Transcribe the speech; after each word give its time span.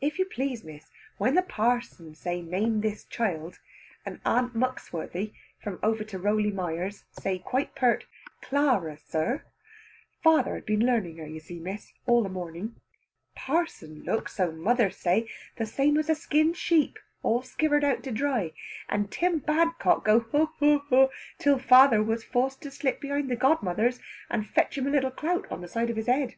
If 0.00 0.18
you 0.18 0.24
please 0.24 0.64
Miss, 0.64 0.90
when 1.18 1.36
the 1.36 1.42
parson 1.42 2.16
say 2.16 2.42
"Name 2.42 2.80
this 2.80 3.04
child," 3.04 3.60
and 4.04 4.18
Aunt 4.24 4.56
Muxworthy, 4.56 5.34
from 5.62 5.78
over 5.84 6.02
to 6.02 6.18
Rowley 6.18 6.50
Mires, 6.50 7.04
say, 7.12 7.38
quite 7.38 7.76
peart, 7.76 8.04
"Clara, 8.40 8.96
sir" 8.98 9.44
father 10.20 10.56
had 10.56 10.66
been 10.66 10.84
learning 10.84 11.18
her, 11.18 11.28
you 11.28 11.38
see 11.38 11.60
Miss, 11.60 11.92
all 12.06 12.24
the 12.24 12.28
morning 12.28 12.74
parson 13.36 14.02
look, 14.02 14.28
so 14.28 14.50
mother 14.50 14.90
say, 14.90 15.28
the 15.54 15.64
same 15.64 15.96
as 15.96 16.10
a 16.10 16.16
skinned 16.16 16.56
sheep 16.56 16.98
all 17.22 17.42
skivered 17.42 17.84
out 17.84 18.02
to 18.02 18.10
dry; 18.10 18.50
and 18.88 19.12
Tim 19.12 19.38
Badcock 19.38 20.02
go 20.04 20.18
haw 20.32 20.46
haw, 20.58 21.08
till 21.38 21.60
father 21.60 22.02
was 22.02 22.24
forced 22.24 22.62
to 22.62 22.70
slip 22.72 23.00
behind 23.00 23.30
the 23.30 23.36
godmothers 23.36 24.00
and 24.28 24.44
fetch 24.44 24.76
him 24.76 24.88
a 24.88 24.90
little 24.90 25.12
clout 25.12 25.46
on 25.52 25.60
the 25.60 25.68
side 25.68 25.88
of 25.88 25.94
his 25.96 26.08
head. 26.08 26.34